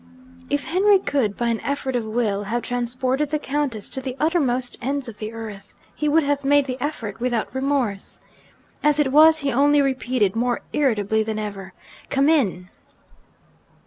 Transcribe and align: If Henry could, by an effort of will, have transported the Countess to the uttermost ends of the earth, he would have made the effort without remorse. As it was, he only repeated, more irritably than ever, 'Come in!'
If 0.49 0.63
Henry 0.63 0.97
could, 0.97 1.37
by 1.37 1.49
an 1.49 1.59
effort 1.59 1.95
of 1.95 2.03
will, 2.05 2.45
have 2.45 2.63
transported 2.63 3.29
the 3.29 3.37
Countess 3.37 3.87
to 3.91 4.01
the 4.01 4.17
uttermost 4.19 4.79
ends 4.81 5.07
of 5.07 5.19
the 5.19 5.31
earth, 5.31 5.75
he 5.93 6.09
would 6.09 6.23
have 6.23 6.43
made 6.43 6.65
the 6.65 6.81
effort 6.81 7.19
without 7.19 7.53
remorse. 7.53 8.19
As 8.81 8.97
it 8.97 9.11
was, 9.11 9.37
he 9.45 9.51
only 9.53 9.79
repeated, 9.79 10.35
more 10.35 10.61
irritably 10.73 11.21
than 11.21 11.37
ever, 11.37 11.73
'Come 12.09 12.29
in!' 12.29 12.69